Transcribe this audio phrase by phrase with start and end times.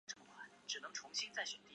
[0.15, 0.35] 广东
[0.67, 1.69] 学生的此种现象较严重。